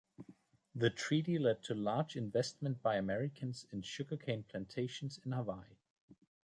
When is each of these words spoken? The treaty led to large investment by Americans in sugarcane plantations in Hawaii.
The 0.73 0.89
treaty 0.89 1.37
led 1.37 1.61
to 1.65 1.75
large 1.75 2.15
investment 2.15 2.81
by 2.81 2.95
Americans 2.95 3.67
in 3.71 3.83
sugarcane 3.83 4.41
plantations 4.41 5.19
in 5.23 5.31
Hawaii. 5.31 5.75